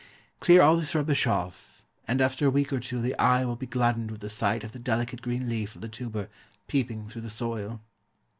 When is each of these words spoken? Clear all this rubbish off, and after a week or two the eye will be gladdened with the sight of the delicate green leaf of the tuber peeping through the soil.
Clear 0.39 0.63
all 0.63 0.77
this 0.77 0.95
rubbish 0.95 1.27
off, 1.27 1.85
and 2.07 2.21
after 2.21 2.47
a 2.47 2.49
week 2.49 2.73
or 2.73 2.79
two 2.79 3.03
the 3.03 3.13
eye 3.19 3.45
will 3.45 3.55
be 3.55 3.67
gladdened 3.67 4.09
with 4.09 4.21
the 4.21 4.29
sight 4.29 4.63
of 4.63 4.71
the 4.71 4.79
delicate 4.79 5.21
green 5.21 5.47
leaf 5.47 5.75
of 5.75 5.81
the 5.81 5.87
tuber 5.89 6.27
peeping 6.67 7.07
through 7.07 7.21
the 7.21 7.29
soil. 7.29 7.81